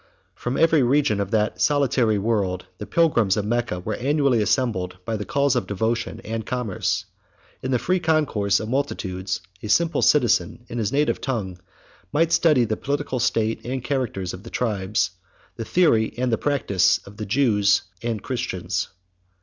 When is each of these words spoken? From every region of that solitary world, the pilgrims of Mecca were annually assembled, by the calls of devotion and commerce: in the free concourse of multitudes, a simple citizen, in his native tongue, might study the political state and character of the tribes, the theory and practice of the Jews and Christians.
From 0.33 0.57
every 0.57 0.81
region 0.81 1.19
of 1.19 1.29
that 1.29 1.61
solitary 1.61 2.17
world, 2.17 2.65
the 2.79 2.87
pilgrims 2.87 3.37
of 3.37 3.45
Mecca 3.45 3.81
were 3.81 3.93
annually 3.93 4.41
assembled, 4.41 4.97
by 5.05 5.15
the 5.15 5.25
calls 5.25 5.55
of 5.55 5.67
devotion 5.67 6.19
and 6.21 6.43
commerce: 6.43 7.05
in 7.61 7.69
the 7.69 7.77
free 7.77 7.99
concourse 7.99 8.59
of 8.59 8.67
multitudes, 8.67 9.41
a 9.61 9.69
simple 9.69 10.01
citizen, 10.01 10.65
in 10.69 10.79
his 10.79 10.91
native 10.91 11.21
tongue, 11.21 11.59
might 12.11 12.31
study 12.31 12.65
the 12.65 12.77
political 12.77 13.19
state 13.19 13.63
and 13.63 13.83
character 13.83 14.23
of 14.23 14.41
the 14.41 14.49
tribes, 14.49 15.11
the 15.55 15.65
theory 15.65 16.11
and 16.17 16.41
practice 16.41 16.97
of 17.05 17.17
the 17.17 17.25
Jews 17.27 17.83
and 18.01 18.23
Christians. 18.23 18.89